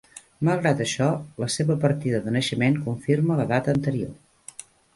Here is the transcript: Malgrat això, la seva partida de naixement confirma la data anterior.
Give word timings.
Malgrat 0.47 0.79
això, 0.85 1.09
la 1.43 1.49
seva 1.57 1.75
partida 1.85 2.23
de 2.25 2.35
naixement 2.39 2.81
confirma 2.89 3.41
la 3.43 3.49
data 3.55 3.77
anterior. 3.79 4.61